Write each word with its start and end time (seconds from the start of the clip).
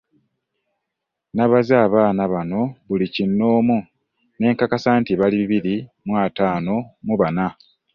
Nabaze 1.35 1.73
abaana 1.85 2.23
bano 2.33 2.61
kinnomu 3.13 3.77
nenkakasa 4.39 4.89
nti 5.01 5.11
bali 5.19 5.35
bibiri 5.41 5.75
mu 6.05 6.13
ataano 6.25 6.75
mu 7.05 7.15
bana. 7.21 7.45